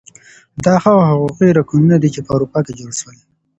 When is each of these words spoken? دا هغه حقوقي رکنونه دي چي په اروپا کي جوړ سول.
دا 0.65 0.73
هغه 0.83 1.01
حقوقي 1.11 1.49
رکنونه 1.59 1.95
دي 2.01 2.09
چي 2.15 2.19
په 2.25 2.31
اروپا 2.35 2.59
کي 2.65 2.73
جوړ 2.79 2.91
سول. 3.01 3.17